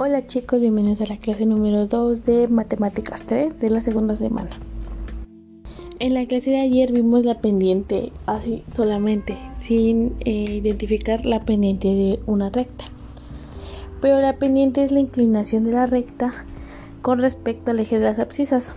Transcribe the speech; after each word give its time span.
Hola 0.00 0.24
chicos, 0.24 0.60
bienvenidos 0.60 1.00
a 1.00 1.06
la 1.06 1.16
clase 1.16 1.44
número 1.44 1.88
2 1.88 2.24
de 2.24 2.46
Matemáticas 2.46 3.24
3 3.24 3.58
de 3.58 3.68
la 3.68 3.82
segunda 3.82 4.14
semana. 4.14 4.50
En 5.98 6.14
la 6.14 6.24
clase 6.24 6.52
de 6.52 6.60
ayer 6.60 6.92
vimos 6.92 7.24
la 7.24 7.38
pendiente 7.38 8.12
así 8.24 8.62
solamente, 8.72 9.36
sin 9.56 10.14
eh, 10.20 10.60
identificar 10.62 11.26
la 11.26 11.44
pendiente 11.44 11.88
de 11.88 12.20
una 12.26 12.48
recta. 12.48 12.84
Pero 14.00 14.20
la 14.20 14.34
pendiente 14.34 14.84
es 14.84 14.92
la 14.92 15.00
inclinación 15.00 15.64
de 15.64 15.72
la 15.72 15.86
recta 15.86 16.32
con 17.02 17.18
respecto 17.18 17.72
al 17.72 17.80
eje 17.80 17.98
de 17.98 18.04
las 18.04 18.20
abscisas. 18.20 18.70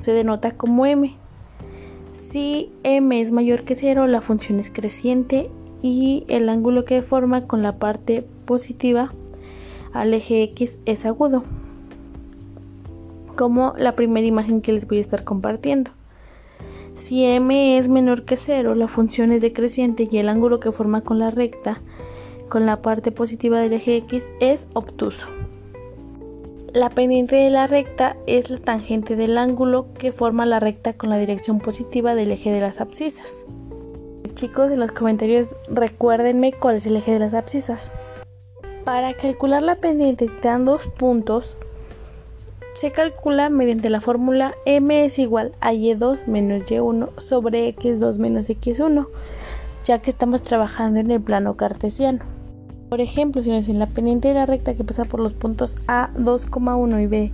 Se 0.00 0.12
denota 0.12 0.52
como 0.52 0.86
m. 0.86 1.12
Si 2.14 2.70
m 2.82 3.20
es 3.20 3.30
mayor 3.30 3.64
que 3.64 3.76
0, 3.76 4.06
la 4.06 4.22
función 4.22 4.58
es 4.58 4.70
creciente 4.70 5.50
y 5.82 6.24
el 6.28 6.48
ángulo 6.48 6.86
que 6.86 7.02
forma 7.02 7.46
con 7.46 7.62
la 7.62 7.72
parte 7.72 8.24
positiva 8.46 9.12
al 10.00 10.14
eje 10.14 10.42
X 10.42 10.78
es 10.86 11.06
agudo, 11.06 11.44
como 13.36 13.74
la 13.76 13.96
primera 13.96 14.26
imagen 14.26 14.60
que 14.60 14.72
les 14.72 14.86
voy 14.86 14.98
a 14.98 15.02
estar 15.02 15.24
compartiendo. 15.24 15.90
Si 16.98 17.24
m 17.24 17.78
es 17.78 17.88
menor 17.88 18.24
que 18.24 18.36
0, 18.36 18.74
la 18.74 18.88
función 18.88 19.32
es 19.32 19.42
decreciente 19.42 20.08
y 20.10 20.18
el 20.18 20.28
ángulo 20.28 20.60
que 20.60 20.72
forma 20.72 21.02
con 21.02 21.18
la 21.18 21.30
recta 21.30 21.78
con 22.48 22.66
la 22.66 22.80
parte 22.80 23.12
positiva 23.12 23.60
del 23.60 23.72
eje 23.72 23.96
X 23.96 24.24
es 24.40 24.68
obtuso. 24.72 25.26
La 26.72 26.90
pendiente 26.90 27.36
de 27.36 27.50
la 27.50 27.66
recta 27.66 28.16
es 28.26 28.50
la 28.50 28.58
tangente 28.58 29.16
del 29.16 29.38
ángulo 29.38 29.86
que 29.98 30.12
forma 30.12 30.46
la 30.46 30.60
recta 30.60 30.92
con 30.92 31.10
la 31.10 31.18
dirección 31.18 31.58
positiva 31.58 32.14
del 32.14 32.32
eje 32.32 32.52
de 32.52 32.60
las 32.60 32.80
abscisas. 32.80 33.44
Chicos, 34.34 34.70
en 34.70 34.80
los 34.80 34.92
comentarios 34.92 35.48
recuérdenme 35.68 36.52
cuál 36.52 36.76
es 36.76 36.86
el 36.86 36.96
eje 36.96 37.12
de 37.12 37.18
las 37.18 37.32
abscisas. 37.34 37.92
Para 38.86 39.14
calcular 39.14 39.64
la 39.64 39.74
pendiente 39.74 40.28
si 40.28 40.36
te 40.36 40.46
dan 40.46 40.64
dos 40.64 40.86
puntos, 40.86 41.56
se 42.74 42.92
calcula 42.92 43.50
mediante 43.50 43.90
la 43.90 44.00
fórmula 44.00 44.54
m 44.64 45.04
es 45.04 45.18
igual 45.18 45.50
a 45.60 45.72
y2 45.72 46.28
menos 46.28 46.62
y1 46.68 47.18
sobre 47.18 47.74
x2 47.74 48.18
menos 48.18 48.48
x1, 48.48 49.08
ya 49.84 49.98
que 49.98 50.10
estamos 50.10 50.42
trabajando 50.42 51.00
en 51.00 51.10
el 51.10 51.20
plano 51.20 51.56
cartesiano. 51.56 52.20
Por 52.88 53.00
ejemplo, 53.00 53.42
si 53.42 53.50
nos 53.50 53.66
dicen 53.66 53.80
la 53.80 53.88
pendiente 53.88 54.28
de 54.28 54.34
la 54.34 54.46
recta 54.46 54.74
que 54.74 54.84
pasa 54.84 55.04
por 55.04 55.18
los 55.18 55.32
puntos 55.32 55.78
A 55.88 56.10
2,1 56.16 57.02
y 57.02 57.06
B 57.08 57.32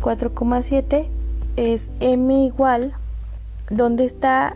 4,7 0.00 1.08
es 1.56 1.90
m 1.98 2.44
igual, 2.44 2.92
donde 3.70 4.04
está 4.04 4.54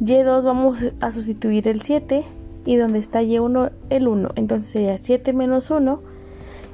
y2 0.00 0.42
vamos 0.42 0.80
a 1.00 1.12
sustituir 1.12 1.68
el 1.68 1.82
7 1.82 2.24
y 2.66 2.76
donde 2.76 2.98
está 2.98 3.22
y1 3.22 3.70
el 3.88 4.08
1. 4.08 4.32
Entonces 4.34 4.70
sería 4.70 4.98
7 4.98 5.32
menos 5.32 5.70
1 5.70 6.00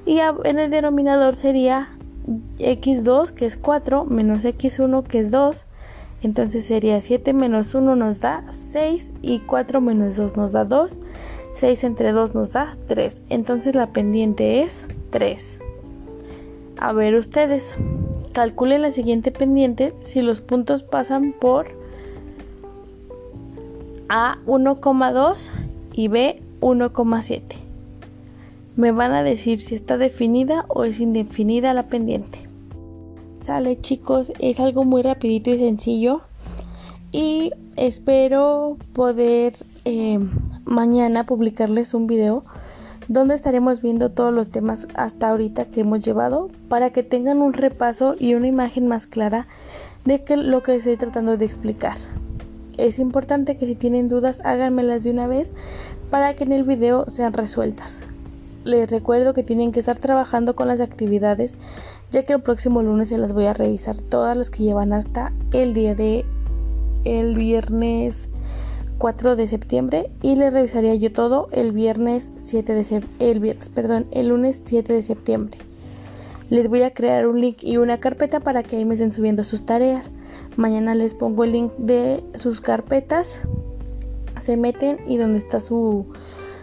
y 0.04 0.18
en 0.18 0.58
el 0.58 0.70
denominador 0.70 1.36
sería 1.36 1.90
x2 2.58 3.30
que 3.30 3.46
es 3.46 3.56
4 3.56 4.04
menos 4.06 4.44
x1 4.44 5.04
que 5.04 5.20
es 5.20 5.30
2. 5.30 5.64
Entonces 6.22 6.64
sería 6.64 7.00
7 7.00 7.32
menos 7.32 7.74
1 7.74 7.94
nos 7.94 8.20
da 8.20 8.44
6 8.50 9.12
y 9.22 9.40
4 9.40 9.80
menos 9.80 10.16
2 10.16 10.36
nos 10.36 10.52
da 10.52 10.64
2. 10.64 11.00
6 11.54 11.84
entre 11.84 12.12
2 12.12 12.34
nos 12.34 12.52
da 12.52 12.76
3. 12.88 13.22
Entonces 13.28 13.74
la 13.74 13.88
pendiente 13.88 14.62
es 14.62 14.84
3. 15.10 15.60
A 16.78 16.92
ver 16.92 17.14
ustedes, 17.14 17.74
calculen 18.32 18.82
la 18.82 18.92
siguiente 18.92 19.30
pendiente 19.30 19.92
si 20.02 20.22
los 20.22 20.40
puntos 20.40 20.82
pasan 20.82 21.32
por 21.32 21.66
A 24.08 24.38
1,2 24.46 25.50
y 25.92 26.08
B 26.08 26.40
1,7. 26.60 27.42
Me 28.76 28.92
van 28.92 29.12
a 29.12 29.22
decir 29.22 29.60
si 29.60 29.74
está 29.74 29.98
definida 29.98 30.64
o 30.68 30.84
es 30.84 31.00
indefinida 31.00 31.74
la 31.74 31.84
pendiente. 31.84 32.48
Sale 33.44 33.80
chicos, 33.80 34.32
es 34.38 34.60
algo 34.60 34.84
muy 34.84 35.02
rapidito 35.02 35.50
y 35.50 35.58
sencillo. 35.58 36.22
Y 37.10 37.50
espero 37.76 38.76
poder 38.94 39.54
eh, 39.84 40.18
mañana 40.64 41.26
publicarles 41.26 41.92
un 41.92 42.06
video 42.06 42.44
donde 43.08 43.34
estaremos 43.34 43.82
viendo 43.82 44.10
todos 44.10 44.32
los 44.32 44.50
temas 44.50 44.88
hasta 44.94 45.28
ahorita 45.28 45.66
que 45.66 45.80
hemos 45.80 46.02
llevado 46.02 46.50
para 46.68 46.90
que 46.90 47.02
tengan 47.02 47.42
un 47.42 47.52
repaso 47.52 48.14
y 48.18 48.34
una 48.34 48.46
imagen 48.46 48.86
más 48.86 49.06
clara 49.06 49.46
de 50.04 50.22
lo 50.36 50.62
que 50.62 50.76
estoy 50.76 50.96
tratando 50.96 51.36
de 51.36 51.44
explicar. 51.44 51.96
Es 52.82 52.98
importante 52.98 53.56
que 53.56 53.64
si 53.64 53.76
tienen 53.76 54.08
dudas 54.08 54.42
háganmelas 54.44 55.04
de 55.04 55.10
una 55.10 55.28
vez 55.28 55.52
para 56.10 56.34
que 56.34 56.42
en 56.42 56.50
el 56.50 56.64
video 56.64 57.08
sean 57.08 57.32
resueltas. 57.32 58.00
Les 58.64 58.90
recuerdo 58.90 59.34
que 59.34 59.44
tienen 59.44 59.70
que 59.70 59.78
estar 59.78 59.98
trabajando 59.98 60.56
con 60.56 60.66
las 60.66 60.80
actividades 60.80 61.54
ya 62.10 62.24
que 62.24 62.32
el 62.32 62.40
próximo 62.40 62.82
lunes 62.82 63.10
se 63.10 63.18
las 63.18 63.32
voy 63.32 63.46
a 63.46 63.54
revisar 63.54 63.96
todas 63.96 64.36
las 64.36 64.50
que 64.50 64.64
llevan 64.64 64.92
hasta 64.92 65.30
el 65.52 65.74
día 65.74 65.94
de 65.94 66.24
el 67.04 67.36
viernes 67.36 68.28
4 68.98 69.36
de 69.36 69.46
septiembre 69.46 70.10
y 70.20 70.34
les 70.34 70.52
revisaría 70.52 70.96
yo 70.96 71.12
todo 71.12 71.50
el 71.52 71.70
viernes 71.70 72.32
7 72.36 72.74
de 72.74 73.04
el 73.20 73.38
viernes, 73.38 73.68
perdón, 73.68 74.06
el 74.10 74.30
lunes 74.30 74.60
7 74.64 74.92
de 74.92 75.04
septiembre. 75.04 75.56
Les 76.50 76.66
voy 76.66 76.82
a 76.82 76.92
crear 76.92 77.28
un 77.28 77.40
link 77.40 77.58
y 77.62 77.76
una 77.76 77.98
carpeta 77.98 78.40
para 78.40 78.64
que 78.64 78.74
ahí 78.76 78.84
me 78.84 78.94
estén 78.94 79.12
subiendo 79.12 79.44
sus 79.44 79.64
tareas. 79.66 80.10
Mañana 80.56 80.94
les 80.94 81.14
pongo 81.14 81.44
el 81.44 81.52
link 81.52 81.72
de 81.78 82.22
sus 82.34 82.60
carpetas. 82.60 83.40
Se 84.40 84.56
meten 84.56 84.98
y 85.06 85.16
donde 85.16 85.38
está 85.38 85.60
su, 85.60 86.06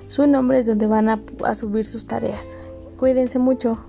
su 0.08 0.28
nombre 0.28 0.60
es 0.60 0.66
donde 0.66 0.88
van 0.88 1.10
a, 1.10 1.20
a 1.44 1.56
subir 1.56 1.86
sus 1.86 2.06
tareas. 2.06 2.56
Cuídense 2.98 3.40
mucho. 3.40 3.80